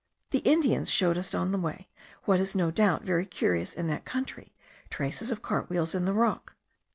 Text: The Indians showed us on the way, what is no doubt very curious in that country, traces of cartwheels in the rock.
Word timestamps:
The 0.31 0.39
Indians 0.39 0.89
showed 0.89 1.15
us 1.15 1.35
on 1.35 1.51
the 1.51 1.59
way, 1.59 1.87
what 2.23 2.39
is 2.39 2.55
no 2.55 2.71
doubt 2.71 3.03
very 3.03 3.27
curious 3.27 3.71
in 3.75 3.85
that 3.89 4.03
country, 4.03 4.55
traces 4.89 5.29
of 5.29 5.43
cartwheels 5.43 5.93
in 5.93 6.05
the 6.05 6.13
rock. 6.13 6.55